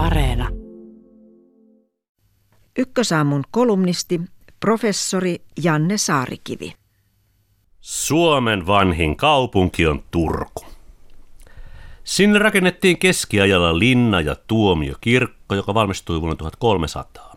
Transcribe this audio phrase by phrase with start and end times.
[0.00, 0.48] Areena.
[2.78, 4.20] Ykkösaamun kolumnisti,
[4.60, 6.72] professori Janne Saarikivi.
[7.80, 10.66] Suomen vanhin kaupunki on Turku.
[12.04, 17.34] Sinne rakennettiin keskiajalla linna- ja tuomiokirkko, joka valmistui vuonna 1300.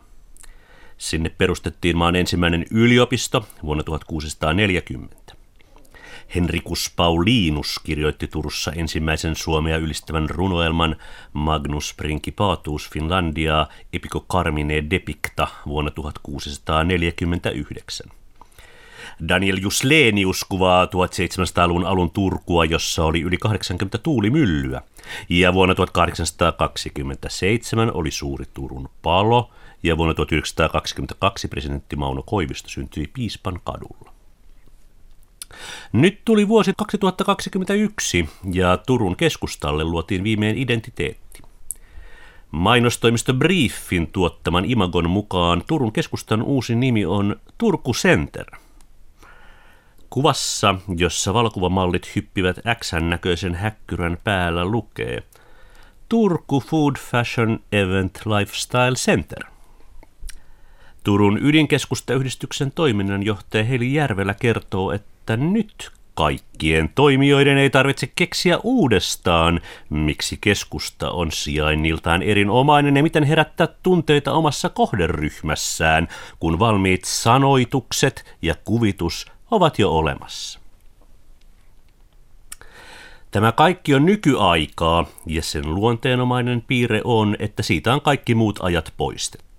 [0.97, 5.42] Sinne perustettiin maan ensimmäinen yliopisto vuonna 1640.
[6.35, 10.95] Henrikus Paulinus kirjoitti Turussa ensimmäisen Suomea ylistävän runoelman
[11.33, 18.07] Magnus Principatus Finlandia Epico Carmine Depicta vuonna 1649.
[19.29, 24.81] Daniel Juslenius kuvaa 1700-luvun alun Turkua, jossa oli yli 80 tuulimyllyä.
[25.29, 29.51] Ja vuonna 1827 oli suuri Turun palo,
[29.83, 34.12] ja vuonna 1922 presidentti Mauno Koivisto syntyi Piispan kadulla.
[35.93, 41.41] Nyt tuli vuosi 2021 ja Turun keskustalle luotiin viimein identiteetti.
[42.51, 48.45] Mainostoimisto Briefin tuottaman Imagon mukaan Turun keskustan uusi nimi on Turku Center.
[50.09, 55.23] Kuvassa, jossa valokuvamallit hyppivät X-näköisen häkkyrän päällä lukee
[56.09, 59.43] Turku Food Fashion Event Lifestyle Center.
[61.03, 70.37] Turun ydinkeskustayhdistyksen toiminnanjohtaja Heli Järvelä kertoo, että nyt kaikkien toimijoiden ei tarvitse keksiä uudestaan, miksi
[70.41, 76.07] keskusta on sijainniltaan erinomainen ja miten herättää tunteita omassa kohderyhmässään,
[76.39, 80.59] kun valmiit sanoitukset ja kuvitus ovat jo olemassa.
[83.31, 88.93] Tämä kaikki on nykyaikaa ja sen luonteenomainen piirre on, että siitä on kaikki muut ajat
[88.97, 89.52] poistettu.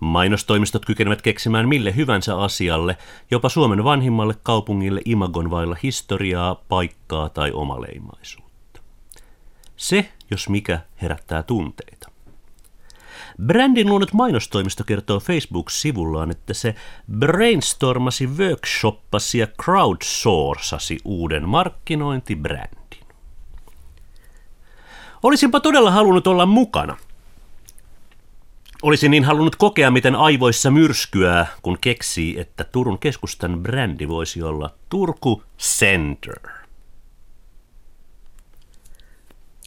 [0.00, 2.96] Mainostoimistot kykenevät keksimään mille hyvänsä asialle,
[3.30, 8.80] jopa Suomen vanhimmalle kaupungille imagon vailla historiaa, paikkaa tai omaleimaisuutta.
[9.76, 12.10] Se, jos mikä, herättää tunteita.
[13.46, 16.74] Brändin luonut mainostoimisto kertoo Facebook-sivullaan, että se
[17.18, 22.78] brainstormasi, workshoppasi ja crowdsourcasi uuden markkinointibrändin.
[25.22, 26.96] Olisinpa todella halunnut olla mukana.
[28.82, 34.74] Olisin niin halunnut kokea, miten aivoissa myrskyää, kun keksii, että Turun keskustan brändi voisi olla
[34.88, 36.38] Turku Center.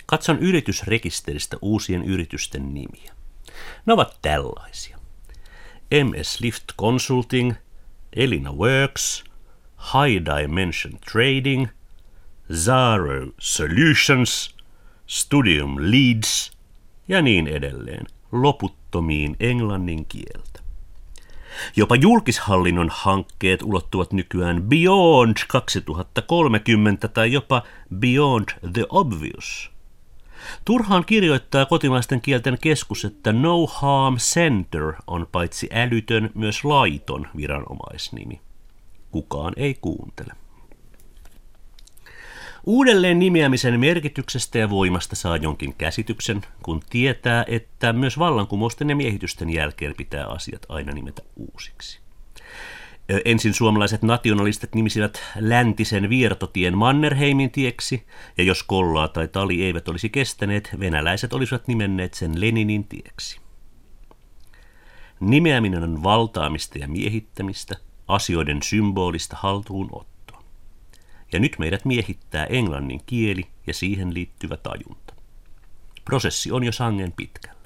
[0.06, 3.14] Katson yritysrekisteristä uusien yritysten nimiä.
[3.86, 4.98] Ne ovat tällaisia.
[6.04, 7.54] MS Lift Consulting,
[8.16, 9.24] Elina Works,
[9.78, 11.68] High Dimension Trading,
[12.54, 14.56] Zaro Solutions,
[15.08, 16.52] Studium Leads
[17.08, 20.62] ja niin edelleen loputtomiin englannin kieltä.
[21.76, 27.64] Jopa julkishallinnon hankkeet ulottuvat nykyään Beyond 2030 tai jopa
[28.00, 29.72] Beyond the Obvious–
[30.66, 38.42] Turhaan kirjoittaa kotimaisten kielten keskus, että No Harm Center on paitsi älytön myös laiton viranomaisnimi.
[39.12, 40.34] Kukaan ei kuuntele.
[42.66, 49.50] Uudelleen nimeämisen merkityksestä ja voimasta saa jonkin käsityksen, kun tietää, että myös vallankumousten ja miehitysten
[49.50, 52.00] jälkeen pitää asiat aina nimetä uusiksi.
[53.26, 58.04] Ensin suomalaiset nationalistit nimisivät läntisen viertotien Mannerheimin tieksi,
[58.38, 63.40] ja jos kollaa tai tali eivät olisi kestäneet, venäläiset olisivat nimenneet sen Leninin tieksi.
[65.20, 67.76] Nimeäminen on valtaamista ja miehittämistä,
[68.08, 70.11] asioiden symbolista haltuunottoa.
[71.32, 75.14] Ja nyt meidät miehittää englannin kieli ja siihen liittyvä tajunta.
[76.06, 77.62] Prosessi on jo sangen pitkällä.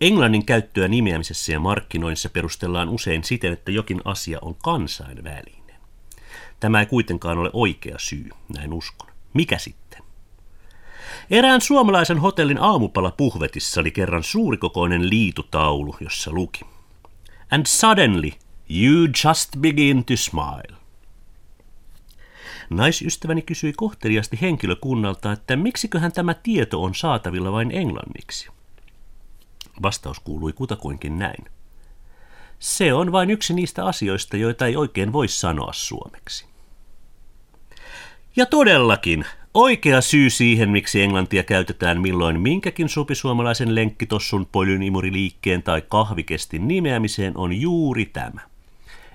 [0.00, 5.74] Englannin käyttöä nimeämisessä ja markkinoinnissa perustellaan usein siten, että jokin asia on kansainvälinen.
[6.60, 9.10] Tämä ei kuitenkaan ole oikea syy, näin uskon.
[9.34, 10.02] Mikä sitten?
[11.30, 16.60] Erään suomalaisen hotellin aamupala puhvetissa oli kerran suurikokoinen liitutaulu, jossa luki.
[17.50, 18.30] And suddenly
[18.70, 20.79] you just begin to smile.
[22.70, 28.48] Naisystäväni kysyi kohteliasti henkilökunnalta, että miksiköhän tämä tieto on saatavilla vain englanniksi.
[29.82, 31.44] Vastaus kuului kutakuinkin näin.
[32.58, 36.46] Se on vain yksi niistä asioista, joita ei oikein voi sanoa suomeksi.
[38.36, 39.24] Ja todellakin,
[39.54, 47.52] oikea syy siihen, miksi englantia käytetään milloin minkäkin supisuomalaisen lenkkitossun polynimuriliikkeen tai kahvikestin nimeämiseen on
[47.52, 48.40] juuri tämä.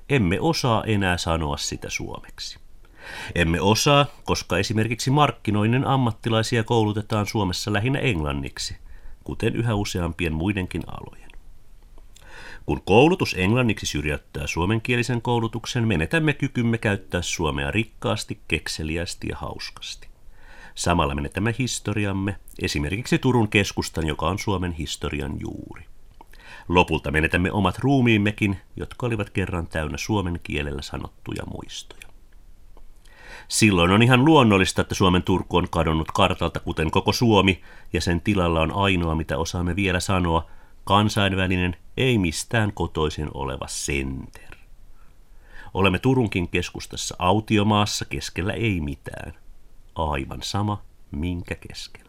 [0.09, 2.64] Emme osaa enää sanoa sitä suomeksi.
[3.35, 8.77] Emme osaa, koska esimerkiksi markkinoinnin ammattilaisia koulutetaan Suomessa lähinnä englanniksi
[9.25, 11.29] kuten yhä useampien muidenkin alojen.
[12.65, 20.07] Kun koulutus englanniksi syrjäyttää suomenkielisen koulutuksen, menetämme kykymme käyttää suomea rikkaasti, kekseliästi ja hauskasti.
[20.75, 25.85] Samalla menetämme historiamme, esimerkiksi Turun keskustan, joka on Suomen historian juuri.
[26.67, 32.04] Lopulta menetämme omat ruumiimmekin, jotka olivat kerran täynnä suomen kielellä sanottuja muistoja.
[33.47, 37.61] Silloin on ihan luonnollista, että Suomen Turku on kadonnut kartalta, kuten koko Suomi,
[37.93, 40.45] ja sen tilalla on ainoa, mitä osaamme vielä sanoa,
[40.83, 44.55] kansainvälinen, ei mistään kotoisin oleva center.
[45.73, 49.33] Olemme Turunkin keskustassa autiomaassa, keskellä ei mitään.
[49.95, 50.81] Aivan sama,
[51.11, 52.04] minkä keskellä.